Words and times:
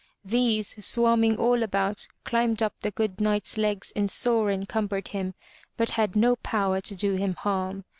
These, 0.25 0.83
swarming 0.83 1.37
all 1.37 1.61
about, 1.61 2.07
climbed 2.23 2.63
up 2.63 2.73
the 2.79 2.89
good 2.89 3.21
Knight's 3.21 3.55
legs 3.55 3.93
and 3.95 4.09
sore 4.09 4.49
encumbered 4.49 5.09
him, 5.09 5.35
but 5.77 5.91
had 5.91 6.15
no 6.15 6.37
power 6.37 6.81
to 6.81 6.95
do 6.95 7.13
him 7.13 7.35
harm. 7.35 7.85